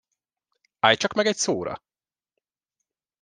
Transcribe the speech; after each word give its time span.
Állj 0.79 0.95
csak 0.97 1.13
meg 1.13 1.25
egy 1.25 1.35
szóra! 1.35 1.81